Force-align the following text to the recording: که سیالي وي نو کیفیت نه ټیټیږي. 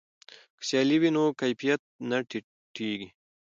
که 0.57 0.63
سیالي 0.67 0.97
وي 1.01 1.09
نو 1.15 1.23
کیفیت 1.39 1.81
نه 2.09 2.17
ټیټیږي. 2.29 3.09